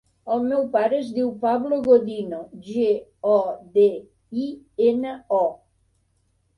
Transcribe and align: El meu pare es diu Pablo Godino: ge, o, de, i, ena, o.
El 0.35 0.45
meu 0.45 0.61
pare 0.75 0.95
es 1.03 1.11
diu 1.17 1.29
Pablo 1.43 1.77
Godino: 1.89 2.41
ge, 2.71 2.89
o, 3.35 3.37
de, 3.79 3.87
i, 4.49 4.51
ena, 4.91 5.17
o. 5.43 5.43